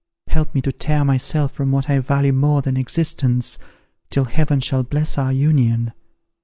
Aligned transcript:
Help 0.25 0.55
me 0.55 0.61
to 0.61 0.71
tear 0.71 1.05
myself 1.05 1.51
from 1.51 1.71
what 1.71 1.87
I 1.87 1.99
value 1.99 2.33
more 2.33 2.63
than 2.63 2.75
existence, 2.75 3.59
till 4.09 4.23
Heaven 4.25 4.59
shall 4.59 4.81
bless 4.81 5.15
our 5.19 5.31
union. 5.31 5.93